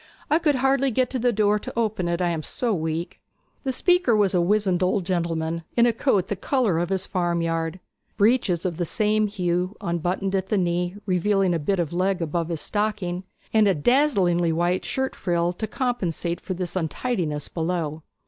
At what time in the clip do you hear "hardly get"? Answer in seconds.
0.55-1.11